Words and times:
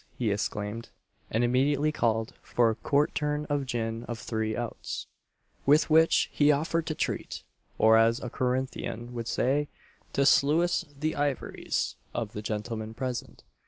he 0.17 0.31
exclaimed; 0.31 0.89
and 1.29 1.43
immediately 1.43 1.91
called 1.91 2.33
for 2.41 2.71
"a 2.71 2.75
quartern 2.75 3.45
of 3.51 3.67
gin 3.67 4.03
of 4.05 4.17
three 4.17 4.57
outs," 4.57 5.05
with 5.63 5.91
which 5.91 6.27
he 6.33 6.51
offered 6.51 6.87
to 6.87 6.95
treat 6.95 7.43
or 7.77 7.97
as 7.99 8.19
a 8.19 8.27
Corinthian 8.27 9.13
would 9.13 9.27
say, 9.27 9.67
to 10.13 10.25
"sluice 10.25 10.85
the 10.99 11.15
ivories" 11.15 11.97
of 12.15 12.33
the 12.33 12.41
gentlemen 12.41 12.95
present. 12.95 13.43